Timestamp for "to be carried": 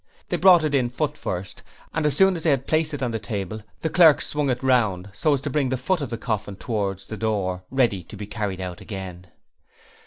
8.05-8.61